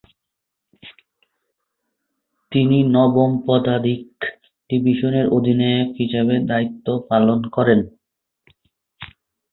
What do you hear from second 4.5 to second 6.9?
ডিভিশনের অধিনায়ক হিসেবে দায়িত্ব